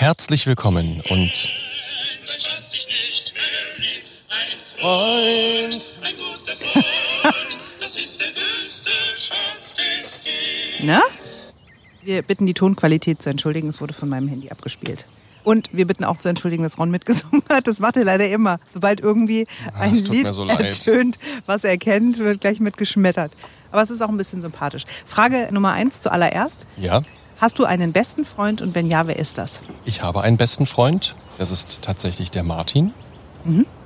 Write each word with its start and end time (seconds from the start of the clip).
herzlich 0.00 0.46
willkommen 0.46 1.02
und 1.10 1.50
Freund. 4.80 5.92
Na? 10.82 11.02
Wir 12.00 12.22
bitten 12.22 12.46
die 12.46 12.54
Tonqualität 12.54 13.20
zu 13.20 13.28
entschuldigen, 13.28 13.68
es 13.68 13.82
wurde 13.82 13.92
von 13.92 14.08
meinem 14.08 14.26
Handy 14.28 14.48
abgespielt. 14.48 15.04
Und 15.44 15.68
wir 15.72 15.86
bitten 15.86 16.04
auch 16.04 16.16
zu 16.16 16.30
entschuldigen, 16.30 16.62
dass 16.62 16.78
Ron 16.78 16.90
mitgesungen 16.90 17.42
hat. 17.50 17.66
Das 17.66 17.78
macht 17.78 17.98
er 17.98 18.04
leider 18.04 18.26
immer. 18.30 18.58
Sobald 18.66 19.00
irgendwie 19.00 19.46
Ah, 19.74 19.80
ein 19.80 19.96
tut 19.96 20.08
Lied 20.08 20.32
so 20.32 20.46
ertönt, 20.46 21.18
was 21.44 21.64
er 21.64 21.76
kennt, 21.76 22.16
wird 22.16 22.40
gleich 22.40 22.58
mitgeschmettert. 22.58 23.32
Aber 23.70 23.82
es 23.82 23.90
ist 23.90 24.00
auch 24.00 24.08
ein 24.08 24.16
bisschen 24.16 24.40
sympathisch. 24.40 24.86
Frage 25.04 25.48
Nummer 25.52 25.72
eins 25.72 26.00
zuallererst. 26.00 26.66
Ja, 26.78 27.02
Hast 27.40 27.58
du 27.58 27.64
einen 27.64 27.92
besten 27.92 28.24
Freund 28.26 28.60
und 28.60 28.74
wenn 28.74 28.86
ja, 28.86 29.06
wer 29.06 29.18
ist 29.18 29.38
das? 29.38 29.60
ich 29.86 30.02
habe 30.02 30.20
einen 30.22 30.36
besten 30.36 30.66
Freund. 30.66 31.14
Das 31.38 31.50
ist 31.50 31.80
tatsächlich 31.82 32.30
der 32.30 32.42
Martin. 32.42 32.92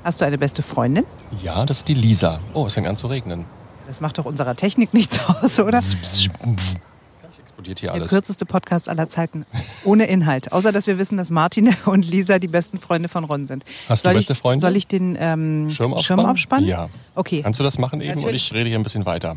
Hast 0.03 0.21
du 0.21 0.25
eine 0.25 0.39
beste 0.39 0.63
Freundin? 0.63 1.05
Ja, 1.41 1.65
das 1.65 1.79
ist 1.79 1.89
die 1.89 1.95
Lisa. 1.95 2.41
Oh, 2.53 2.67
es 2.67 2.75
fängt 2.75 2.89
an 2.89 2.97
zu 2.97 3.07
regnen. 3.07 3.45
Das 3.87 4.01
macht 4.01 4.19
doch 4.19 4.25
unserer 4.25 4.57
Technik 4.57 4.93
nichts 4.93 5.21
aus, 5.29 5.61
oder? 5.61 5.79
Explodiert 5.79 7.79
hier 7.79 7.91
Der 7.91 7.95
alles. 7.95 8.11
kürzeste 8.11 8.45
Podcast 8.45 8.89
aller 8.89 9.09
Zeiten. 9.09 9.47
Ohne 9.85 10.07
Inhalt. 10.07 10.51
Außer, 10.53 10.73
dass 10.73 10.89
wir 10.89 10.99
wissen, 10.99 11.17
dass 11.17 11.31
Martin 11.31 11.77
und 11.85 12.05
Lisa 12.05 12.41
die 12.41 12.49
besten 12.49 12.79
Freunde 12.79 13.09
von 13.09 13.23
Ron 13.23 13.47
sind. 13.47 13.65
Hast 13.89 14.05
du 14.05 14.09
soll 14.09 14.15
beste 14.17 14.33
ich, 14.33 14.39
Freunde? 14.41 14.61
Soll 14.63 14.77
ich 14.77 14.89
den 14.89 15.17
ähm, 15.21 15.71
Schirm 15.71 15.95
aufspannen? 15.95 16.27
aufspannen? 16.27 16.69
Ja. 16.69 16.89
Okay. 17.15 17.43
Kannst 17.43 17.61
du 17.61 17.65
das 17.65 17.79
machen 17.79 18.01
eben 18.01 18.11
und 18.15 18.23
Natürlich. 18.23 18.49
ich 18.49 18.53
rede 18.55 18.69
hier 18.69 18.79
ein 18.79 18.83
bisschen 18.83 19.07
weiter. 19.07 19.37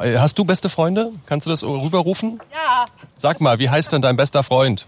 Äh, 0.00 0.18
Hast 0.18 0.36
du 0.38 0.44
beste 0.44 0.68
Freunde? 0.68 1.12
Kannst 1.26 1.46
du 1.46 1.50
das 1.50 1.62
rüberrufen? 1.62 2.40
Ja. 2.52 2.61
Sag 3.18 3.40
mal, 3.40 3.58
wie 3.58 3.68
heißt 3.70 3.92
denn 3.92 4.02
dein 4.02 4.16
bester 4.16 4.42
Freund? 4.42 4.86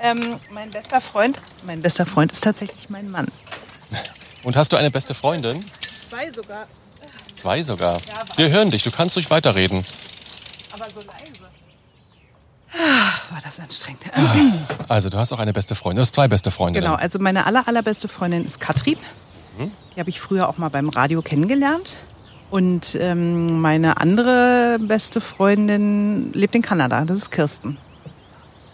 Ähm, 0.00 0.20
mein 0.50 0.70
bester 0.70 1.00
Freund, 1.00 1.38
mein 1.66 1.82
bester 1.82 2.06
Freund 2.06 2.30
ist 2.32 2.44
tatsächlich 2.44 2.88
mein 2.90 3.10
Mann. 3.10 3.26
Und 4.44 4.56
hast 4.56 4.72
du 4.72 4.76
eine 4.76 4.90
beste 4.90 5.14
Freundin? 5.14 5.64
Zwei 6.08 6.30
sogar, 6.32 6.66
Zwei 7.34 7.62
sogar. 7.62 7.98
Wir 8.36 8.50
hören 8.50 8.70
dich, 8.70 8.82
du 8.84 8.90
kannst 8.90 9.16
ruhig 9.16 9.30
weiterreden. 9.30 9.84
aber 10.72 10.88
so 10.90 11.00
leise. 11.00 11.48
Ah, 12.72 13.32
war 13.32 13.40
das 13.42 13.58
anstrengend. 13.60 14.02
Also, 14.88 15.08
du 15.08 15.16
hast 15.18 15.32
auch 15.32 15.38
eine 15.38 15.52
beste 15.52 15.74
Freundin. 15.74 15.96
Du 15.96 16.02
hast 16.02 16.14
zwei 16.14 16.28
beste 16.28 16.50
Freundinnen. 16.50 16.84
Genau, 16.86 16.96
also 16.98 17.18
meine 17.18 17.46
aller, 17.46 17.66
allerbeste 17.66 18.08
Freundin 18.08 18.44
ist 18.44 18.60
Katrin. 18.60 18.98
Die 19.96 20.00
habe 20.00 20.10
ich 20.10 20.20
früher 20.20 20.48
auch 20.48 20.58
mal 20.58 20.68
beim 20.68 20.88
Radio 20.90 21.22
kennengelernt. 21.22 21.94
Und 22.50 22.96
ähm, 23.00 23.60
meine 23.60 23.98
andere 23.98 24.78
beste 24.80 25.20
Freundin 25.20 26.32
lebt 26.32 26.54
in 26.54 26.62
Kanada. 26.62 27.04
Das 27.04 27.18
ist 27.18 27.30
Kirsten. 27.30 27.76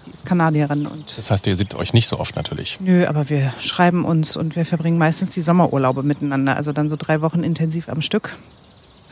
Die 0.06 0.12
ist 0.12 0.26
Kanadierin 0.26 0.86
und 0.86 1.14
Das 1.16 1.30
heißt, 1.30 1.46
ihr 1.46 1.56
seht 1.56 1.74
euch 1.74 1.92
nicht 1.92 2.06
so 2.06 2.20
oft 2.20 2.36
natürlich. 2.36 2.78
Nö, 2.80 3.06
aber 3.06 3.28
wir 3.30 3.52
schreiben 3.58 4.04
uns 4.04 4.36
und 4.36 4.54
wir 4.54 4.64
verbringen 4.64 4.98
meistens 4.98 5.30
die 5.30 5.40
Sommerurlaube 5.40 6.02
miteinander. 6.02 6.56
Also 6.56 6.72
dann 6.72 6.88
so 6.88 6.96
drei 6.96 7.20
Wochen 7.20 7.42
intensiv 7.42 7.88
am 7.88 8.00
Stück. 8.00 8.36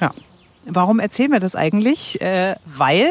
Ja. 0.01 0.13
Warum 0.65 1.01
erzählen 1.01 1.33
wir 1.33 1.41
das 1.41 1.57
eigentlich? 1.57 2.21
Äh, 2.21 2.55
weil 2.65 3.09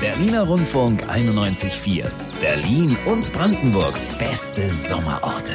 Berliner 0.00 0.42
Rundfunk 0.48 1.04
91.4. 1.04 2.06
Berlin 2.40 2.96
und 3.06 3.32
Brandenburgs 3.32 4.08
beste 4.18 4.68
Sommerorte. 4.72 5.52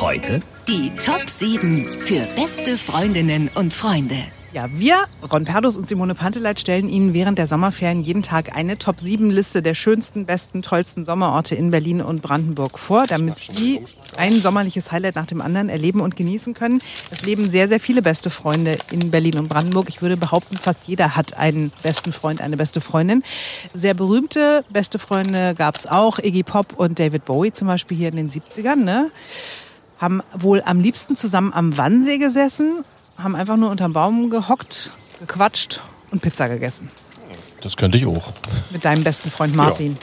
Heute 0.00 0.40
Die 0.66 0.90
Top 0.96 1.28
7 1.28 2.00
für 2.00 2.26
beste 2.34 2.76
Freundinnen 2.76 3.50
und 3.54 3.72
Freunde. 3.72 4.16
Ja, 4.52 4.66
wir, 4.72 5.06
Ron 5.30 5.44
Perdus 5.44 5.76
und 5.76 5.88
Simone 5.88 6.14
Panteleit, 6.14 6.58
stellen 6.58 6.88
Ihnen 6.88 7.14
während 7.14 7.38
der 7.38 7.46
Sommerferien 7.46 8.00
jeden 8.00 8.22
Tag 8.22 8.56
eine 8.56 8.78
Top-7-Liste 8.78 9.62
der 9.62 9.74
schönsten, 9.74 10.26
besten, 10.26 10.62
tollsten 10.62 11.04
Sommerorte 11.04 11.54
in 11.54 11.70
Berlin 11.70 12.02
und 12.02 12.20
Brandenburg 12.20 12.78
vor, 12.78 13.06
damit 13.06 13.34
Sie 13.36 13.80
ein 14.16 14.40
sommerliches 14.40 14.90
Highlight 14.90 15.14
nach 15.14 15.26
dem 15.26 15.40
anderen 15.40 15.68
erleben 15.68 16.00
und 16.00 16.16
genießen 16.16 16.54
können. 16.54 16.82
Es 17.10 17.22
leben 17.22 17.50
sehr, 17.50 17.68
sehr 17.68 17.78
viele 17.78 18.02
beste 18.02 18.30
Freunde 18.30 18.76
in 18.90 19.10
Berlin 19.10 19.38
und 19.38 19.48
Brandenburg. 19.48 19.88
Ich 19.88 20.02
würde 20.02 20.16
behaupten, 20.16 20.58
fast 20.58 20.80
jeder 20.86 21.14
hat 21.14 21.38
einen 21.38 21.70
besten 21.82 22.12
Freund, 22.12 22.40
eine 22.40 22.56
beste 22.56 22.80
Freundin. 22.80 23.22
Sehr 23.72 23.94
berühmte 23.94 24.64
beste 24.70 24.98
Freunde 24.98 25.54
gab 25.54 25.76
es 25.76 25.86
auch. 25.86 26.18
Iggy 26.18 26.42
Pop 26.42 26.74
und 26.76 26.98
David 26.98 27.24
Bowie 27.24 27.52
zum 27.52 27.68
Beispiel 27.68 27.96
hier 27.96 28.08
in 28.08 28.16
den 28.16 28.30
70ern. 28.30 28.76
Ne? 28.76 29.10
haben 30.00 30.22
wohl 30.32 30.62
am 30.64 30.80
liebsten 30.80 31.14
zusammen 31.14 31.52
am 31.52 31.76
Wannsee 31.76 32.16
gesessen, 32.16 32.84
haben 33.22 33.36
einfach 33.36 33.56
nur 33.56 33.70
unterm 33.70 33.92
Baum 33.92 34.30
gehockt, 34.30 34.92
gequatscht 35.20 35.80
und 36.10 36.22
Pizza 36.22 36.48
gegessen. 36.48 36.90
Das 37.60 37.76
könnte 37.76 37.98
ich 37.98 38.06
auch. 38.06 38.32
Mit 38.70 38.84
deinem 38.84 39.04
besten 39.04 39.30
Freund 39.30 39.54
Martin. 39.54 39.98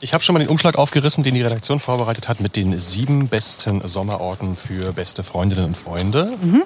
Ich 0.00 0.12
habe 0.12 0.22
schon 0.22 0.34
mal 0.34 0.40
den 0.40 0.48
Umschlag 0.48 0.76
aufgerissen, 0.76 1.24
den 1.24 1.34
die 1.34 1.42
Redaktion 1.42 1.80
vorbereitet 1.80 2.28
hat, 2.28 2.40
mit 2.40 2.54
den 2.54 2.78
sieben 2.78 3.28
besten 3.28 3.86
Sommerorten 3.88 4.54
für 4.56 4.92
beste 4.92 5.22
Freundinnen 5.22 5.64
und 5.64 5.76
Freunde. 5.76 6.32
Mhm. 6.42 6.64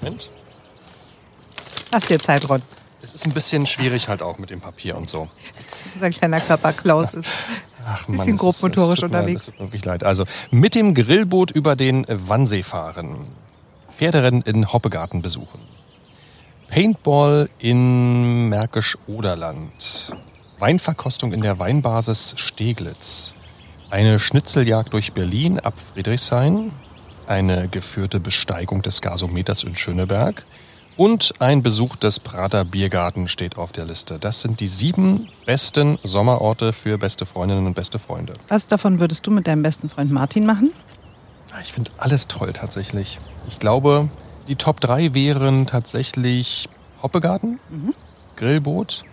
Moment. 0.00 0.28
Hast 1.92 2.08
dir 2.10 2.18
Zeit, 2.18 2.48
Ron. 2.48 2.62
Es 3.00 3.12
ist 3.12 3.24
ein 3.26 3.32
bisschen 3.32 3.64
schwierig 3.66 4.08
halt 4.08 4.22
auch 4.22 4.38
mit 4.38 4.50
dem 4.50 4.60
Papier 4.60 4.96
und 4.96 5.08
so. 5.08 5.28
Unser 5.94 6.10
kleiner 6.10 6.40
Körper 6.40 6.72
Klaus 6.72 7.14
ist. 7.14 7.28
Ach 7.86 8.06
Bisschen 8.06 8.20
es 8.20 8.26
ist- 8.34 8.38
grobmotorisch 8.40 9.00
tut 9.00 9.10
mir- 9.12 9.18
unterwegs. 9.18 9.42
Es 9.42 9.46
tut 9.46 9.60
mir 9.60 9.66
wirklich 9.66 9.84
leid. 9.84 10.02
Also 10.04 10.24
mit 10.50 10.74
dem 10.74 10.94
Grillboot 10.94 11.52
über 11.52 11.76
den 11.76 12.04
Wannsee 12.08 12.64
fahren. 12.64 13.28
Pferderennen 13.98 14.42
in 14.42 14.72
Hoppegarten 14.72 15.22
besuchen. 15.22 15.58
Paintball 16.68 17.50
in 17.58 18.48
Märkisch-Oderland. 18.48 20.12
Weinverkostung 20.60 21.32
in 21.32 21.40
der 21.42 21.58
Weinbasis 21.58 22.34
Steglitz. 22.36 23.34
Eine 23.90 24.20
Schnitzeljagd 24.20 24.92
durch 24.92 25.14
Berlin 25.14 25.58
ab 25.58 25.74
Friedrichshain. 25.92 26.70
Eine 27.26 27.66
geführte 27.66 28.20
Besteigung 28.20 28.82
des 28.82 29.00
Gasometers 29.02 29.64
in 29.64 29.74
Schöneberg. 29.74 30.44
Und 30.96 31.34
ein 31.40 31.64
Besuch 31.64 31.96
des 31.96 32.20
Prater 32.20 32.64
Biergarten 32.64 33.26
steht 33.26 33.56
auf 33.56 33.72
der 33.72 33.84
Liste. 33.84 34.20
Das 34.20 34.42
sind 34.42 34.60
die 34.60 34.68
sieben 34.68 35.28
besten 35.44 35.98
Sommerorte 36.04 36.72
für 36.72 36.98
beste 36.98 37.26
Freundinnen 37.26 37.66
und 37.66 37.74
beste 37.74 37.98
Freunde. 37.98 38.34
Was 38.46 38.68
davon 38.68 39.00
würdest 39.00 39.26
du 39.26 39.32
mit 39.32 39.48
deinem 39.48 39.62
besten 39.62 39.88
Freund 39.88 40.12
Martin 40.12 40.46
machen? 40.46 40.70
Ah, 41.52 41.58
Ich 41.62 41.72
finde 41.72 41.90
alles 41.98 42.28
toll 42.28 42.52
tatsächlich. 42.52 43.18
Ich 43.48 43.58
glaube, 43.58 44.08
die 44.46 44.56
Top 44.56 44.80
3 44.80 45.14
wären 45.14 45.66
tatsächlich 45.66 46.68
Hoppegarten, 47.02 47.58
Grillboot 48.36 49.04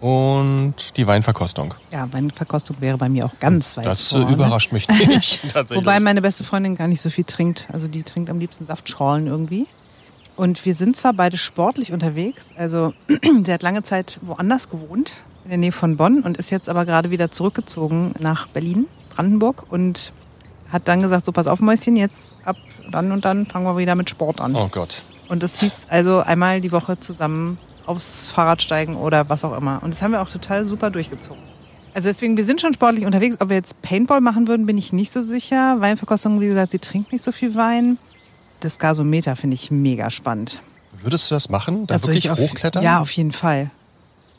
und 0.00 0.74
die 0.96 1.06
Weinverkostung. 1.06 1.74
Ja, 1.90 2.12
Weinverkostung 2.12 2.76
wäre 2.80 2.98
bei 2.98 3.08
mir 3.08 3.26
auch 3.26 3.38
ganz 3.40 3.76
weit 3.76 3.86
Das 3.86 4.08
vorne. 4.08 4.32
überrascht 4.32 4.72
mich 4.72 4.88
nicht. 4.88 5.42
tatsächlich. 5.52 5.84
Wobei 5.84 6.00
meine 6.00 6.22
beste 6.22 6.44
Freundin 6.44 6.76
gar 6.76 6.88
nicht 6.88 7.00
so 7.00 7.10
viel 7.10 7.24
trinkt. 7.24 7.68
Also 7.72 7.88
die 7.88 8.02
trinkt 8.02 8.30
am 8.30 8.38
liebsten 8.38 8.64
Saftschorlen 8.64 9.26
irgendwie. 9.26 9.66
Und 10.36 10.64
wir 10.64 10.74
sind 10.74 10.96
zwar 10.96 11.14
beide 11.14 11.36
sportlich 11.36 11.92
unterwegs. 11.92 12.50
Also 12.56 12.92
sie 13.44 13.52
hat 13.52 13.62
lange 13.62 13.82
Zeit 13.82 14.20
woanders 14.22 14.70
gewohnt, 14.70 15.14
in 15.44 15.50
der 15.50 15.58
Nähe 15.58 15.72
von 15.72 15.96
Bonn 15.96 16.22
und 16.22 16.36
ist 16.36 16.50
jetzt 16.50 16.68
aber 16.68 16.84
gerade 16.84 17.10
wieder 17.10 17.30
zurückgezogen 17.32 18.14
nach 18.20 18.46
Berlin, 18.48 18.86
Brandenburg 19.14 19.64
und 19.70 20.12
hat 20.70 20.86
dann 20.86 21.02
gesagt, 21.02 21.24
so 21.26 21.32
pass 21.32 21.46
auf 21.48 21.60
Mäuschen, 21.60 21.96
jetzt 21.96 22.36
ab 22.44 22.56
dann 22.90 23.12
und 23.12 23.24
dann 23.24 23.46
fangen 23.46 23.64
wir 23.64 23.76
wieder 23.76 23.94
mit 23.94 24.10
Sport 24.10 24.40
an. 24.40 24.54
oh 24.56 24.68
Gott. 24.68 25.02
Und 25.28 25.42
das 25.42 25.60
hieß 25.60 25.86
also 25.90 26.20
einmal 26.20 26.60
die 26.60 26.72
Woche 26.72 26.98
zusammen 26.98 27.58
aufs 27.86 28.28
Fahrrad 28.28 28.62
steigen 28.62 28.96
oder 28.96 29.28
was 29.28 29.44
auch 29.44 29.56
immer. 29.56 29.82
Und 29.82 29.92
das 29.94 30.02
haben 30.02 30.12
wir 30.12 30.22
auch 30.22 30.30
total 30.30 30.64
super 30.66 30.90
durchgezogen. 30.90 31.42
Also 31.94 32.08
deswegen, 32.08 32.36
wir 32.36 32.44
sind 32.44 32.60
schon 32.60 32.72
sportlich 32.72 33.06
unterwegs. 33.06 33.40
Ob 33.40 33.48
wir 33.48 33.56
jetzt 33.56 33.80
Paintball 33.82 34.20
machen 34.20 34.46
würden, 34.46 34.66
bin 34.66 34.78
ich 34.78 34.92
nicht 34.92 35.12
so 35.12 35.20
sicher. 35.22 35.80
Weinverkostung, 35.80 36.40
wie 36.40 36.46
gesagt, 36.46 36.72
sie 36.72 36.78
trinkt 36.78 37.12
nicht 37.12 37.24
so 37.24 37.32
viel 37.32 37.54
Wein. 37.54 37.98
Das 38.60 38.78
Gasometer 38.78 39.36
finde 39.36 39.54
ich 39.54 39.70
mega 39.70 40.10
spannend. 40.10 40.60
Würdest 41.02 41.30
du 41.30 41.34
das 41.34 41.48
machen? 41.48 41.86
Da 41.86 41.94
Das 41.94 42.02
wirklich 42.04 42.26
ich 42.26 42.30
auf, 42.30 42.38
hochklettern? 42.38 42.82
Ja, 42.82 43.00
auf 43.00 43.10
jeden 43.12 43.32
Fall. 43.32 43.70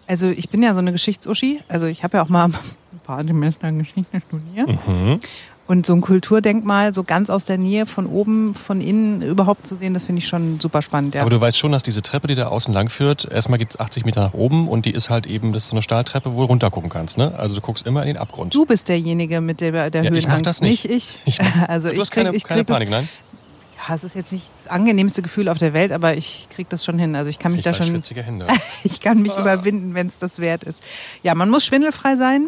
Also 0.07 0.29
ich 0.29 0.49
bin 0.49 0.63
ja 0.63 0.73
so 0.73 0.79
eine 0.79 0.91
Geschichtsuschi. 0.91 1.61
Also 1.67 1.85
ich 1.85 2.03
habe 2.03 2.17
ja 2.17 2.23
auch 2.23 2.29
mal 2.29 2.45
ein 2.93 2.99
paar 3.03 3.23
Semester 3.23 3.71
Geschichte 3.71 4.21
studiert. 4.27 4.69
Mhm. 4.87 5.19
Und 5.69 5.85
so 5.85 5.93
ein 5.93 6.01
Kulturdenkmal 6.01 6.95
so 6.95 7.03
ganz 7.03 7.29
aus 7.29 7.45
der 7.45 7.59
Nähe, 7.59 7.85
von 7.85 8.07
oben, 8.07 8.55
von 8.55 8.81
innen 8.81 9.21
überhaupt 9.21 9.67
zu 9.67 9.75
sehen, 9.75 9.93
das 9.93 10.03
finde 10.03 10.17
ich 10.19 10.27
schon 10.27 10.59
super 10.59 10.81
spannend. 10.81 11.13
Ja. 11.13 11.21
Aber 11.21 11.29
du 11.29 11.39
weißt 11.39 11.59
schon, 11.59 11.71
dass 11.71 11.83
diese 11.83 12.01
Treppe, 12.01 12.25
die 12.25 12.33
da 12.33 12.47
außen 12.47 12.73
lang 12.73 12.89
führt, 12.89 13.31
erstmal 13.31 13.59
geht 13.59 13.69
es 13.69 13.79
80 13.79 14.03
Meter 14.03 14.21
nach 14.21 14.33
oben 14.33 14.67
und 14.67 14.87
die 14.87 14.91
ist 14.91 15.11
halt 15.11 15.27
eben, 15.27 15.51
das 15.53 15.65
ist 15.65 15.69
so 15.69 15.75
eine 15.75 15.83
Stahltreppe, 15.83 16.33
wo 16.33 16.39
du 16.41 16.45
runter 16.47 16.71
gucken 16.71 16.89
kannst. 16.89 17.19
Ne? 17.19 17.35
Also 17.37 17.53
du 17.53 17.61
guckst 17.61 17.85
immer 17.85 18.01
in 18.01 18.07
den 18.07 18.17
Abgrund. 18.17 18.55
Du 18.55 18.65
bist 18.65 18.89
derjenige 18.89 19.41
mit 19.41 19.61
der, 19.61 19.91
der 19.91 20.03
Ja, 20.03 20.11
ich 20.11 20.23
Höhenangst, 20.25 20.27
mach 20.27 20.41
das 20.41 20.61
nicht. 20.61 20.85
ich. 20.85 21.19
Ich 21.25 21.39
mach- 21.39 21.45
also 21.69 21.89
du 21.89 21.93
ich 21.93 21.99
hast 21.99 22.09
keine, 22.09 22.29
krieg, 22.29 22.37
ich 22.37 22.43
keine 22.45 22.63
Panik, 22.63 22.89
das, 22.89 23.01
nein? 23.01 23.09
Ja, 23.87 23.93
es 23.93 24.03
ist 24.03 24.15
jetzt 24.15 24.31
nicht 24.31 24.49
das 24.63 24.71
angenehmste 24.71 25.21
Gefühl 25.21 25.49
auf 25.49 25.59
der 25.59 25.73
Welt, 25.73 25.91
aber 25.91 26.17
ich 26.17 26.47
krieg 26.49 26.67
das 26.69 26.83
schon 26.83 26.97
hin. 26.97 27.15
Also 27.15 27.29
ich 27.29 27.37
kann 27.37 27.51
mich 27.51 27.59
Ich 27.59 27.65
da 27.65 27.75
schon, 27.75 27.85
schwitzige 27.85 28.23
Hände. 28.23 28.47
ich 28.83 29.01
kann 29.01 29.21
mich 29.21 29.37
überwinden, 29.37 29.93
wenn 29.93 30.07
es 30.07 30.17
das 30.17 30.39
wert 30.39 30.63
ist. 30.63 30.81
Ja, 31.21 31.35
man 31.35 31.51
muss 31.51 31.63
schwindelfrei 31.63 32.15
sein, 32.15 32.47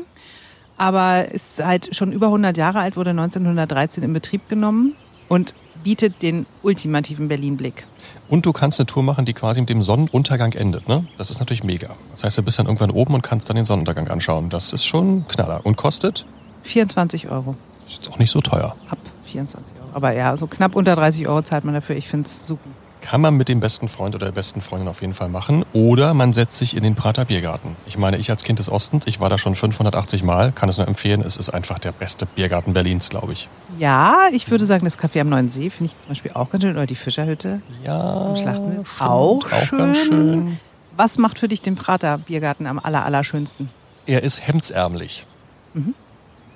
aber 0.82 1.32
ist 1.32 1.64
halt 1.64 1.96
schon 1.96 2.12
über 2.12 2.26
100 2.26 2.58
Jahre 2.58 2.80
alt, 2.80 2.98
wurde 2.98 3.12
1913 3.12 4.04
in 4.04 4.14
Betrieb 4.14 4.50
genommen 4.50 4.96
und 5.30 5.54
bietet 5.84 6.24
den 6.24 6.48
ultimativen 6.64 7.28
Berlin-Blick. 7.28 7.86
Und 8.30 8.48
du 8.48 8.52
kannst 8.52 8.80
eine 8.80 8.88
Tour 8.88 9.04
machen, 9.04 9.26
die 9.26 9.34
quasi 9.34 9.60
mit 9.60 9.70
dem 9.70 9.84
Sonnenuntergang 9.84 10.54
endet. 10.54 10.88
Ne? 10.88 11.06
Das 11.20 11.30
ist 11.30 11.38
natürlich 11.38 11.64
mega. 11.64 11.90
Das 12.14 12.24
heißt, 12.24 12.40
du 12.40 12.42
bist 12.42 12.58
dann 12.58 12.66
irgendwann 12.66 12.90
oben 12.90 13.14
und 13.14 13.22
kannst 13.22 13.48
dann 13.48 13.58
den 13.58 13.66
Sonnenuntergang 13.66 14.08
anschauen. 14.08 14.50
Das 14.50 14.74
ist 14.74 14.84
schon 14.84 15.18
ein 15.18 15.28
Knaller. 15.28 15.62
Und 15.64 15.76
kostet 15.76 16.26
24 16.64 17.30
Euro. 17.30 17.56
Ist 17.86 17.98
jetzt 17.98 18.12
auch 18.12 18.18
nicht 18.18 18.32
so 18.32 18.42
teuer. 18.42 18.76
Ab 18.90 18.98
24 19.26 19.76
Euro. 19.76 19.90
Aber 19.94 20.14
ja, 20.14 20.36
so 20.36 20.48
knapp 20.48 20.76
unter 20.76 20.96
30 20.96 21.28
Euro 21.28 21.44
zahlt 21.44 21.64
man 21.64 21.76
dafür. 21.76 21.96
Ich 21.96 22.08
finde 22.08 22.26
es 22.26 22.48
super. 22.48 22.70
Kann 23.02 23.20
man 23.22 23.36
mit 23.36 23.50
dem 23.50 23.60
besten 23.60 23.88
Freund 23.90 24.16
oder 24.16 24.28
der 24.28 24.32
besten 24.32 24.62
Freundin 24.62 24.88
auf 24.88 25.02
jeden 25.02 25.14
Fall 25.14 25.28
machen. 25.28 25.66
Oder 25.74 26.14
man 26.14 26.34
setzt 26.34 26.58
sich 26.58 26.78
in 26.78 26.84
den 26.84 26.96
Prater 26.96 27.26
Biergarten. 27.26 27.76
Ich 27.86 27.98
meine, 27.98 28.18
ich 28.18 28.30
als 28.30 28.44
Kind 28.44 28.60
des 28.60 28.72
Ostens, 28.72 29.08
ich 29.08 29.20
war 29.20 29.28
da 29.30 29.38
schon 29.38 29.56
580 29.56 30.24
Mal, 30.24 30.52
kann 30.52 30.70
es 30.70 30.78
nur 30.78 30.88
empfehlen. 30.88 31.22
Es 31.22 31.36
ist 31.38 31.50
einfach 31.50 31.80
der 31.80 31.92
beste 31.92 32.26
Biergarten 32.26 32.74
Berlins, 32.74 33.10
glaube 33.10 33.34
ich. 33.34 33.50
Ja, 33.80 34.28
ich 34.32 34.50
würde 34.52 34.66
sagen, 34.66 34.86
das 34.86 35.00
Café 35.00 35.22
am 35.22 35.30
Neuen 35.30 35.52
See 35.52 35.70
finde 35.70 35.92
ich 35.92 36.00
zum 36.00 36.10
Beispiel 36.10 36.32
auch 36.36 36.50
ganz 36.52 36.64
schön. 36.64 36.72
Oder 36.74 36.86
die 36.86 36.96
Fischerhütte 36.96 37.62
Ja, 37.84 38.28
am 38.30 38.36
Schlachten 38.38 38.82
ist 38.82 38.88
stimmt, 38.88 39.02
auch, 39.10 39.52
auch 39.52 39.64
schön. 39.66 39.78
ganz 39.80 39.98
schön. 39.98 40.60
Was 40.96 41.18
macht 41.18 41.40
für 41.40 41.48
dich 41.48 41.62
den 41.62 41.76
Prater 41.76 42.18
Biergarten 42.20 42.68
am 42.68 42.78
aller, 42.80 43.04
allerschönsten? 43.06 43.70
Er 44.06 44.24
ist 44.24 44.46
hemdsärmlich. 44.48 45.26
Mhm. 45.74 45.96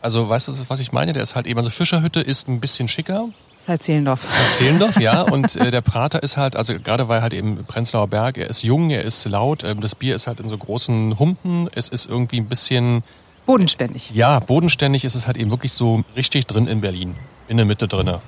Also, 0.06 0.30
weißt 0.30 0.50
du, 0.50 0.54
was 0.68 0.80
ich 0.80 0.92
meine? 0.92 1.14
Der 1.14 1.24
ist 1.24 1.34
halt 1.34 1.48
eben, 1.48 1.58
also 1.58 1.72
Fischerhütte 1.72 2.22
ist 2.22 2.48
ein 2.48 2.60
bisschen 2.60 2.88
schicker. 2.88 3.30
Ist 3.58 3.68
halt 3.68 3.82
Zehlendorf. 3.82 4.20
Zehlendorf, 4.52 5.00
ja. 5.00 5.22
Und 5.32 5.56
äh, 5.56 5.72
der 5.72 5.82
Prater 5.82 6.22
ist 6.22 6.38
halt, 6.38 6.56
also 6.56 6.76
gerade 6.80 7.08
weil 7.08 7.24
halt 7.24 7.34
eben 7.34 7.66
Prenzlauer 7.66 8.08
Berg, 8.08 8.38
er 8.38 8.48
ist 8.48 8.62
jung, 8.62 8.92
er 8.92 9.02
ist 9.02 9.26
laut, 9.26 9.64
ähm, 9.64 9.82
das 9.82 9.96
Bier 9.96 10.16
ist 10.16 10.28
halt 10.28 10.40
in 10.40 10.48
so 10.48 10.60
großen 10.60 11.18
Humpen, 11.18 11.68
es 11.74 11.90
ist 11.90 12.08
irgendwie 12.08 12.40
ein 12.40 12.46
bisschen, 12.46 13.02
Bodenständig. 13.48 14.12
ja, 14.14 14.38
bodenständig 14.38 15.06
ist 15.06 15.16
es 15.16 15.26
halt 15.26 15.38
eben 15.38 15.50
wirklich 15.50 15.74
so 15.74 16.04
richtig 16.16 16.46
drin 16.46 16.68
in 16.68 16.82
Berlin, 16.82 17.16
in 17.48 17.58
der 17.58 17.66
Mitte 17.66 17.88
drinne. 17.88 18.20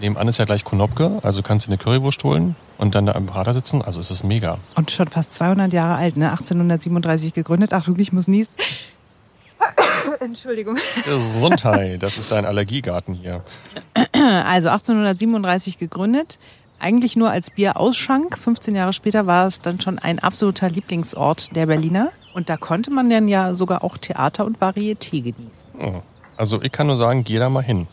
Nebenan 0.00 0.26
ist 0.26 0.38
ja 0.38 0.46
gleich 0.46 0.64
Konopke, 0.64 1.20
also 1.22 1.42
kannst 1.42 1.66
du 1.66 1.70
eine 1.70 1.78
Currywurst 1.78 2.24
holen 2.24 2.56
und 2.76 2.96
dann 2.96 3.06
da 3.06 3.12
im 3.12 3.26
Prater 3.26 3.54
sitzen, 3.54 3.82
also 3.82 4.00
es 4.00 4.10
ist 4.10 4.24
mega. 4.24 4.58
Und 4.74 4.90
schon 4.90 5.06
fast 5.06 5.32
200 5.34 5.72
Jahre 5.72 5.94
alt, 5.94 6.16
ne? 6.16 6.30
1837 6.30 7.34
gegründet. 7.34 7.72
Achtung, 7.72 7.96
ich 8.00 8.12
muss 8.12 8.26
niesen. 8.26 8.50
Entschuldigung. 10.20 10.76
Gesundheit, 11.04 12.02
das 12.02 12.18
ist 12.18 12.30
dein 12.30 12.44
Allergiegarten 12.44 13.14
hier. 13.14 13.42
Also 14.12 14.68
1837 14.68 15.78
gegründet. 15.78 16.38
Eigentlich 16.78 17.16
nur 17.16 17.30
als 17.30 17.50
Bierausschank. 17.50 18.38
15 18.38 18.74
Jahre 18.74 18.92
später 18.92 19.26
war 19.26 19.46
es 19.46 19.60
dann 19.60 19.80
schon 19.80 19.98
ein 19.98 20.18
absoluter 20.18 20.68
Lieblingsort 20.68 21.54
der 21.56 21.66
Berliner. 21.66 22.10
Und 22.34 22.48
da 22.48 22.56
konnte 22.56 22.90
man 22.90 23.10
dann 23.10 23.28
ja 23.28 23.54
sogar 23.54 23.82
auch 23.82 23.98
Theater 23.98 24.44
und 24.44 24.58
Varieté 24.58 25.22
genießen. 25.22 26.02
Also 26.36 26.62
ich 26.62 26.72
kann 26.72 26.86
nur 26.86 26.96
sagen, 26.96 27.24
geh 27.24 27.38
da 27.38 27.50
mal 27.50 27.62
hin. 27.62 27.86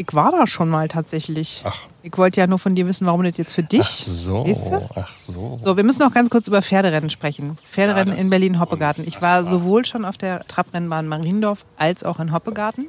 Ich 0.00 0.14
war 0.14 0.32
da 0.32 0.46
schon 0.46 0.70
mal 0.70 0.88
tatsächlich. 0.88 1.60
Ach. 1.66 1.76
Ich 2.02 2.16
wollte 2.16 2.40
ja 2.40 2.46
nur 2.46 2.58
von 2.58 2.74
dir 2.74 2.86
wissen, 2.86 3.06
warum 3.06 3.22
das 3.22 3.36
jetzt 3.36 3.54
für 3.54 3.62
dich. 3.62 3.82
Ach 3.82 3.86
so, 4.06 4.46
Weißt 4.46 4.66
du? 4.70 4.88
ach 4.94 5.14
so. 5.14 5.58
So, 5.62 5.76
wir 5.76 5.84
müssen 5.84 6.00
noch 6.02 6.14
ganz 6.14 6.30
kurz 6.30 6.48
über 6.48 6.62
Pferderennen 6.62 7.10
sprechen. 7.10 7.58
Pferderennen 7.70 8.16
Ja, 8.16 8.22
in 8.22 8.30
Berlin-Hoppegarten. 8.30 9.06
Ich 9.06 9.20
war 9.20 9.44
sowohl 9.44 9.84
schon 9.84 10.06
auf 10.06 10.16
der 10.16 10.46
Trabrennbahn 10.48 11.06
Mariendorf 11.06 11.66
als 11.76 12.02
auch 12.02 12.18
in 12.18 12.32
Hoppegarten. 12.32 12.86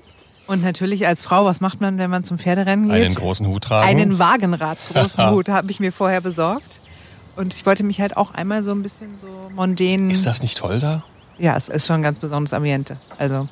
Und 0.48 0.64
natürlich 0.64 1.06
als 1.06 1.22
Frau, 1.22 1.44
was 1.44 1.60
macht 1.60 1.82
man, 1.82 1.98
wenn 1.98 2.10
man 2.10 2.24
zum 2.24 2.40
Pferderennen 2.40 2.88
geht? 2.90 3.04
Einen 3.06 3.16
großen 3.16 3.46
Hut 3.46 3.66
tragen. 3.66 3.90
Einen 3.90 4.18
Wagenrad-großen 4.18 5.30
Hut 5.32 5.50
habe 5.50 5.70
ich 5.70 5.82
mir 5.82 5.92
vorher 5.92 6.22
besorgt. 6.22 6.80
Und 7.36 7.54
ich 7.54 7.66
wollte 7.66 7.84
mich 7.84 8.00
halt 8.00 8.16
auch 8.16 8.34
einmal 8.34 8.64
so 8.64 8.72
ein 8.72 8.84
bisschen 8.84 9.18
so 9.20 9.28
mondän. 9.54 10.10
Ist 10.10 10.26
das 10.26 10.42
nicht 10.42 10.58
toll 10.58 10.80
da? 10.80 11.04
Ja, 11.38 11.58
es 11.58 11.68
ist 11.68 11.88
schon 11.88 11.98
ein 11.98 12.04
ganz 12.04 12.22
besonderes 12.22 12.54
Ambiente. 12.54 12.96
Also, 13.18 13.50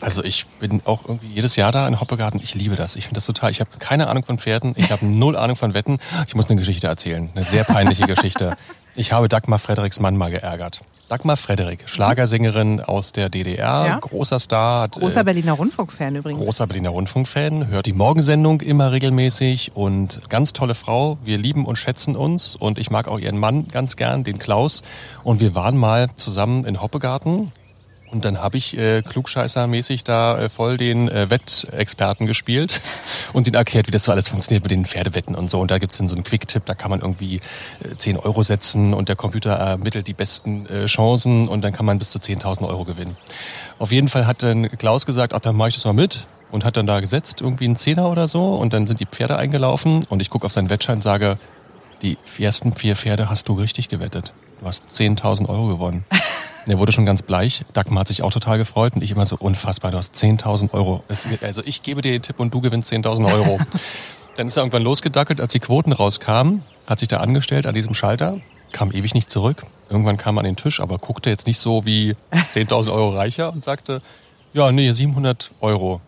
Also 0.00 0.22
ich 0.22 0.46
bin 0.60 0.82
auch 0.84 1.04
irgendwie 1.06 1.28
jedes 1.28 1.56
Jahr 1.56 1.72
da 1.72 1.88
in 1.88 2.00
Hoppegarten. 2.00 2.40
Ich 2.42 2.54
liebe 2.54 2.76
das. 2.76 2.96
Ich 2.96 3.04
finde 3.04 3.16
das 3.16 3.26
total. 3.26 3.50
Ich 3.50 3.60
habe 3.60 3.70
keine 3.78 4.08
Ahnung 4.08 4.24
von 4.24 4.38
Pferden. 4.38 4.74
Ich 4.76 4.90
habe 4.92 5.06
null 5.06 5.36
Ahnung 5.36 5.56
von 5.56 5.74
Wetten. 5.74 5.98
Ich 6.26 6.34
muss 6.34 6.48
eine 6.50 6.58
Geschichte 6.58 6.86
erzählen. 6.86 7.30
Eine 7.34 7.44
sehr 7.44 7.64
peinliche 7.64 8.06
Geschichte. 8.06 8.56
Ich 8.94 9.12
habe 9.12 9.28
Dagmar 9.28 9.58
Frederiks 9.58 9.98
Mann 10.00 10.16
mal 10.16 10.30
geärgert. 10.30 10.82
Dagmar 11.08 11.36
Frederik, 11.36 11.84
Schlagersängerin 11.88 12.80
aus 12.80 13.12
der 13.12 13.28
DDR, 13.28 13.86
Ja. 13.86 13.98
großer 14.00 14.40
Star. 14.40 14.82
Hat, 14.82 14.92
großer 14.98 15.20
äh, 15.20 15.24
Berliner 15.24 15.52
Rundfunk-Fan 15.52 16.16
übrigens. 16.16 16.42
Großer 16.42 16.66
Berliner 16.66 16.90
Rundfunkfan, 16.90 17.68
hört 17.68 17.86
die 17.86 17.92
Morgensendung 17.92 18.60
immer 18.60 18.90
regelmäßig 18.90 19.76
und 19.76 20.28
ganz 20.28 20.52
tolle 20.52 20.74
Frau. 20.74 21.16
Wir 21.22 21.38
lieben 21.38 21.64
und 21.64 21.76
schätzen 21.76 22.16
uns 22.16 22.56
und 22.56 22.78
ich 22.78 22.90
mag 22.90 23.06
auch 23.06 23.20
ihren 23.20 23.38
Mann 23.38 23.68
ganz 23.68 23.94
gern, 23.94 24.24
den 24.24 24.38
Klaus. 24.38 24.82
Und 25.22 25.38
wir 25.38 25.54
waren 25.54 25.76
mal 25.76 26.08
zusammen 26.16 26.64
in 26.64 26.82
Hoppegarten 26.82 27.52
und 28.10 28.24
dann 28.24 28.40
habe 28.40 28.56
ich 28.56 28.76
äh, 28.78 29.02
klugscheißermäßig 29.02 30.04
da 30.04 30.38
äh, 30.38 30.48
voll 30.48 30.76
den 30.76 31.08
äh, 31.08 31.28
Wettexperten 31.28 32.26
gespielt 32.26 32.80
und 33.32 33.46
denen 33.46 33.56
erklärt, 33.56 33.86
wie 33.88 33.90
das 33.90 34.04
so 34.04 34.12
alles 34.12 34.28
funktioniert 34.28 34.64
mit 34.64 34.70
den 34.70 34.84
Pferdewetten 34.84 35.34
und 35.34 35.50
so. 35.50 35.60
Und 35.60 35.70
da 35.70 35.78
gibt's 35.78 35.98
dann 35.98 36.08
so 36.08 36.14
einen 36.14 36.24
Quick-Tipp, 36.24 36.64
da 36.66 36.74
kann 36.74 36.90
man 36.90 37.00
irgendwie 37.00 37.36
äh, 37.82 37.96
10 37.96 38.16
Euro 38.18 38.42
setzen 38.42 38.94
und 38.94 39.08
der 39.08 39.16
Computer 39.16 39.52
ermittelt 39.52 40.06
die 40.06 40.12
besten 40.12 40.66
äh, 40.66 40.86
Chancen 40.86 41.48
und 41.48 41.62
dann 41.62 41.72
kann 41.72 41.86
man 41.86 41.98
bis 41.98 42.10
zu 42.10 42.18
10.000 42.18 42.68
Euro 42.68 42.84
gewinnen. 42.84 43.16
Auf 43.78 43.92
jeden 43.92 44.08
Fall 44.08 44.26
hat 44.26 44.42
dann 44.42 44.70
Klaus 44.70 45.04
gesagt, 45.04 45.34
ach, 45.34 45.40
dann 45.40 45.56
mache 45.56 45.68
ich 45.68 45.74
das 45.74 45.84
mal 45.84 45.92
mit 45.92 46.26
und 46.50 46.64
hat 46.64 46.76
dann 46.76 46.86
da 46.86 47.00
gesetzt, 47.00 47.40
irgendwie 47.40 47.64
einen 47.64 47.76
Zehner 47.76 48.10
oder 48.10 48.28
so 48.28 48.54
und 48.54 48.72
dann 48.72 48.86
sind 48.86 49.00
die 49.00 49.06
Pferde 49.06 49.36
eingelaufen 49.36 50.04
und 50.08 50.22
ich 50.22 50.30
gucke 50.30 50.46
auf 50.46 50.52
seinen 50.52 50.70
Wettschein 50.70 50.96
und 50.96 51.02
sage, 51.02 51.38
die 52.02 52.16
ersten 52.38 52.74
vier 52.74 52.94
Pferde 52.94 53.28
hast 53.28 53.48
du 53.48 53.54
richtig 53.54 53.88
gewettet. 53.88 54.32
Du 54.60 54.66
hast 54.66 54.84
10.000 54.88 55.48
Euro 55.48 55.66
gewonnen. 55.66 56.04
Er 56.68 56.78
wurde 56.78 56.92
schon 56.92 57.06
ganz 57.06 57.22
bleich. 57.22 57.64
Dagmar 57.72 58.00
hat 58.00 58.08
sich 58.08 58.22
auch 58.22 58.32
total 58.32 58.58
gefreut 58.58 58.94
und 58.96 59.02
ich 59.02 59.12
immer 59.12 59.24
so 59.24 59.36
unfassbar. 59.38 59.92
Du 59.92 59.98
hast 59.98 60.14
10.000 60.16 60.72
Euro. 60.72 61.04
Also 61.40 61.62
ich 61.64 61.82
gebe 61.82 62.02
dir 62.02 62.12
den 62.12 62.22
Tipp 62.22 62.40
und 62.40 62.52
du 62.52 62.60
gewinnst 62.60 62.92
10.000 62.92 63.32
Euro. 63.32 63.58
Dann 64.36 64.48
ist 64.48 64.56
er 64.56 64.62
irgendwann 64.62 64.82
losgedackelt, 64.82 65.40
als 65.40 65.52
die 65.52 65.60
Quoten 65.60 65.92
rauskamen, 65.92 66.62
hat 66.86 66.98
sich 66.98 67.08
da 67.08 67.18
angestellt 67.20 67.66
an 67.66 67.74
diesem 67.74 67.94
Schalter, 67.94 68.38
kam 68.72 68.90
ewig 68.92 69.14
nicht 69.14 69.30
zurück. 69.30 69.64
Irgendwann 69.88 70.16
kam 70.18 70.36
er 70.36 70.40
an 70.40 70.44
den 70.44 70.56
Tisch, 70.56 70.80
aber 70.80 70.98
guckte 70.98 71.30
jetzt 71.30 71.46
nicht 71.46 71.58
so 71.58 71.86
wie 71.86 72.16
10.000 72.52 72.92
Euro 72.92 73.10
reicher 73.10 73.52
und 73.52 73.64
sagte, 73.64 74.02
ja, 74.52 74.72
nee, 74.72 74.90
700 74.92 75.52
Euro. 75.60 76.00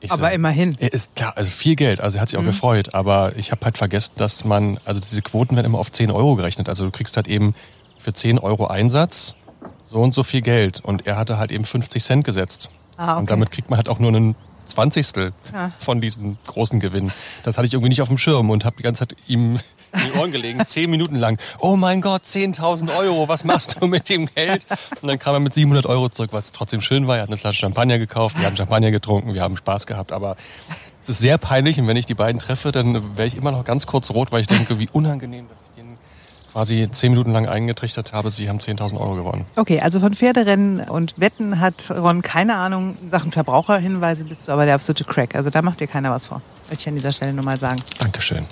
Ich 0.00 0.10
so, 0.10 0.16
Aber 0.18 0.32
immerhin. 0.32 0.76
er 0.78 0.92
ist 0.92 1.14
klar, 1.16 1.32
also 1.36 1.48
viel 1.48 1.74
Geld, 1.76 2.00
also 2.00 2.18
er 2.18 2.22
hat 2.22 2.28
sich 2.28 2.38
auch 2.38 2.44
gefreut, 2.44 2.92
aber 2.92 3.36
ich 3.36 3.50
habe 3.52 3.64
halt 3.64 3.78
vergessen, 3.78 4.12
dass 4.16 4.44
man, 4.44 4.78
also 4.84 5.00
diese 5.00 5.22
Quoten 5.22 5.56
werden 5.56 5.66
immer 5.66 5.78
auf 5.78 5.90
10 5.90 6.10
Euro 6.10 6.34
gerechnet. 6.34 6.68
Also 6.68 6.84
du 6.84 6.90
kriegst 6.90 7.16
halt 7.16 7.28
eben 7.28 7.54
für 7.98 8.12
10 8.12 8.38
Euro 8.40 8.66
Einsatz 8.66 9.36
so 9.84 9.98
und 10.00 10.14
so 10.14 10.22
viel 10.22 10.40
Geld 10.42 10.80
und 10.80 11.06
er 11.06 11.16
hatte 11.16 11.38
halt 11.38 11.52
eben 11.52 11.64
50 11.64 12.02
Cent 12.02 12.24
gesetzt. 12.24 12.70
Ah, 12.96 13.12
okay. 13.12 13.20
Und 13.20 13.30
damit 13.30 13.50
kriegt 13.50 13.70
man 13.70 13.76
halt 13.78 13.88
auch 13.88 13.98
nur 13.98 14.08
einen 14.10 14.34
Zwanzigstel 14.66 15.32
Ja. 15.52 15.72
von 15.78 16.00
diesem 16.00 16.38
großen 16.46 16.78
Gewinn. 16.80 17.10
Das 17.42 17.58
hatte 17.58 17.66
ich 17.66 17.74
irgendwie 17.74 17.88
nicht 17.88 18.00
auf 18.00 18.08
dem 18.08 18.16
Schirm 18.18 18.48
und 18.50 18.64
habe 18.64 18.76
die 18.76 18.82
ganze 18.84 19.00
Zeit 19.00 19.16
ihm 19.26 19.56
in 19.92 20.00
die 20.12 20.18
Ohren 20.18 20.30
gelegen, 20.32 20.64
zehn 20.64 20.90
Minuten 20.90 21.16
lang. 21.16 21.38
Oh 21.58 21.76
mein 21.76 22.00
Gott, 22.00 22.22
10.000 22.22 22.96
Euro, 22.96 23.28
was 23.28 23.44
machst 23.44 23.78
du 23.80 23.86
mit 23.86 24.08
dem 24.08 24.26
Geld? 24.34 24.64
Und 25.02 25.08
dann 25.08 25.18
kam 25.18 25.34
er 25.34 25.40
mit 25.40 25.52
700 25.52 25.84
Euro 25.86 26.08
zurück, 26.08 26.30
was 26.32 26.52
trotzdem 26.52 26.80
schön 26.80 27.06
war. 27.08 27.16
Er 27.16 27.22
hat 27.22 27.28
eine 27.28 27.38
Flasche 27.38 27.58
Champagner 27.60 27.98
gekauft, 27.98 28.38
wir 28.38 28.46
haben 28.46 28.56
Champagner 28.56 28.90
getrunken, 28.92 29.34
wir 29.34 29.42
haben 29.42 29.56
Spaß 29.56 29.86
gehabt, 29.86 30.12
aber 30.12 30.36
es 31.00 31.08
ist 31.08 31.18
sehr 31.18 31.36
peinlich 31.38 31.78
und 31.80 31.88
wenn 31.88 31.96
ich 31.96 32.06
die 32.06 32.14
beiden 32.14 32.40
treffe, 32.40 32.70
dann 32.72 33.16
wäre 33.16 33.26
ich 33.26 33.36
immer 33.36 33.50
noch 33.50 33.64
ganz 33.64 33.86
kurz 33.88 34.10
rot, 34.10 34.30
weil 34.32 34.40
ich 34.40 34.46
denke, 34.46 34.78
wie 34.78 34.88
unangenehm, 34.92 35.48
dass 35.48 35.58
ich 35.68 35.74
denen 35.76 35.91
quasi 36.52 36.88
zehn 36.90 37.12
Minuten 37.12 37.32
lang 37.32 37.46
eingetrichtert 37.46 38.12
habe, 38.12 38.30
sie 38.30 38.48
haben 38.48 38.58
10.000 38.58 39.00
Euro 39.00 39.14
gewonnen. 39.14 39.46
Okay, 39.56 39.80
also 39.80 40.00
von 40.00 40.14
Pferderennen 40.14 40.80
und 40.80 41.14
Wetten 41.18 41.60
hat 41.60 41.90
Ron 41.90 42.22
keine 42.22 42.56
Ahnung. 42.56 42.96
In 43.02 43.10
Sachen 43.10 43.32
Verbraucherhinweise 43.32 44.24
bist 44.24 44.48
du 44.48 44.52
aber 44.52 44.66
der 44.66 44.74
absolute 44.74 45.04
Crack. 45.04 45.34
Also 45.34 45.50
da 45.50 45.62
macht 45.62 45.80
dir 45.80 45.86
keiner 45.86 46.10
was 46.10 46.26
vor. 46.26 46.42
Wollte 46.68 46.80
ich 46.80 46.88
an 46.88 46.94
dieser 46.94 47.10
Stelle 47.10 47.32
nur 47.32 47.44
mal 47.44 47.56
sagen. 47.56 47.80
Dankeschön. 47.98 48.44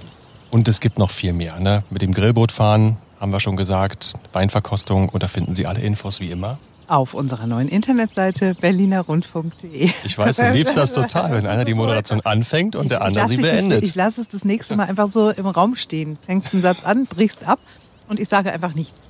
Und 0.50 0.66
es 0.66 0.80
gibt 0.80 0.98
noch 0.98 1.10
viel 1.10 1.32
mehr. 1.32 1.60
Ne? 1.60 1.84
Mit 1.90 2.02
dem 2.02 2.12
Grillboot 2.12 2.52
fahren, 2.52 2.96
haben 3.20 3.32
wir 3.32 3.40
schon 3.40 3.56
gesagt, 3.56 4.14
Weinverkostung 4.32 5.10
und 5.10 5.22
da 5.22 5.28
finden 5.28 5.54
Sie 5.54 5.66
alle 5.66 5.80
Infos 5.80 6.20
wie 6.20 6.30
immer. 6.30 6.58
Auf 6.88 7.14
unserer 7.14 7.46
neuen 7.46 7.68
Internetseite 7.68 8.56
berlinerrundfunk.de. 8.56 9.90
Ich 10.04 10.18
weiß, 10.18 10.38
du 10.38 10.50
liebst 10.50 10.76
das 10.76 10.92
total, 10.92 11.30
wenn 11.36 11.46
einer 11.46 11.64
die 11.64 11.74
Moderation 11.74 12.20
anfängt 12.22 12.74
und 12.74 12.90
der 12.90 13.02
andere 13.02 13.28
sie 13.28 13.36
beendet. 13.36 13.82
Das, 13.82 13.88
ich 13.88 13.94
lasse 13.94 14.20
es 14.20 14.26
das 14.26 14.44
nächste 14.44 14.74
Mal 14.74 14.88
einfach 14.88 15.06
so 15.06 15.30
im 15.30 15.46
Raum 15.46 15.76
stehen. 15.76 16.18
Fängst 16.26 16.52
einen 16.52 16.62
Satz 16.62 16.82
an, 16.84 17.06
brichst 17.06 17.46
ab 17.46 17.60
und 18.10 18.20
ich 18.20 18.28
sage 18.28 18.52
einfach 18.52 18.74
nichts. 18.74 19.06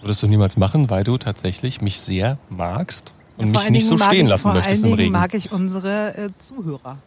Würdest 0.00 0.22
du 0.22 0.28
niemals 0.28 0.56
machen, 0.56 0.88
weil 0.88 1.04
du 1.04 1.18
tatsächlich 1.18 1.80
mich 1.80 2.00
sehr 2.00 2.38
magst 2.48 3.12
und 3.36 3.52
Vor 3.52 3.60
mich 3.62 3.70
nicht 3.70 3.86
so 3.86 3.98
stehen 3.98 4.26
ich, 4.26 4.30
lassen 4.30 4.42
vor 4.44 4.54
möchtest 4.54 4.84
allen 4.84 4.92
im 4.92 4.98
Regen. 4.98 5.12
mag 5.12 5.34
ich 5.34 5.50
unsere 5.50 6.16
äh, 6.16 6.28
Zuhörer. 6.38 6.98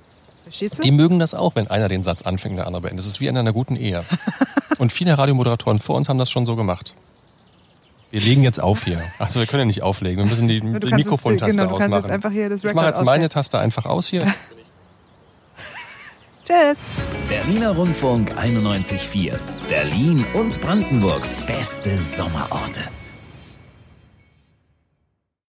Verstehst 0.43 0.77
du? 0.77 0.81
Die 0.81 0.91
mögen 0.91 1.17
das 1.19 1.33
auch, 1.33 1.55
wenn 1.55 1.67
einer 1.67 1.87
den 1.87 2.03
Satz 2.03 2.23
anfängt, 2.23 2.57
der 2.57 2.67
andere 2.67 2.81
beendet. 2.81 2.99
Das 2.99 3.05
ist 3.05 3.21
wie 3.21 3.27
in 3.27 3.37
einer 3.37 3.53
guten 3.53 3.75
Ehe. 3.75 4.03
Und 4.77 4.91
viele 4.91 5.17
Radiomoderatoren 5.17 5.79
vor 5.79 5.95
uns 5.95 6.09
haben 6.09 6.17
das 6.17 6.29
schon 6.29 6.45
so 6.45 6.55
gemacht. 6.55 6.93
Wir 8.11 8.21
legen 8.21 8.43
jetzt 8.43 8.59
auf 8.59 8.83
hier. 8.83 9.01
Also 9.19 9.39
wir 9.39 9.47
können 9.47 9.61
ja 9.61 9.65
nicht 9.65 9.83
auflegen. 9.83 10.23
Wir 10.23 10.29
müssen 10.29 10.47
die, 10.47 10.59
die 10.59 10.93
Mikrofontaste 10.93 11.57
genau, 11.57 11.75
ausmachen. 11.75 12.21
ich 12.63 12.73
mache 12.73 12.87
jetzt 12.87 13.03
meine. 13.03 13.29
Taste 13.29 13.59
einfach 13.59 13.85
aus 13.85 14.07
hier. 14.07 14.23
Tschüss. 16.45 16.77
Berliner 17.29 17.71
Rundfunk 17.71 18.31
91.4. 18.39 19.37
Berlin 19.67 20.25
und 20.33 20.61
Brandenburgs 20.61 21.35
beste 21.45 21.97
Sommerorte. 21.97 22.87